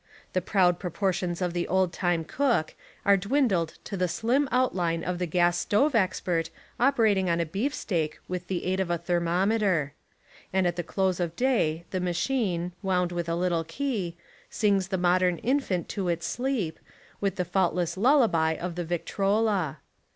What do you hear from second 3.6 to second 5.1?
to the slim outline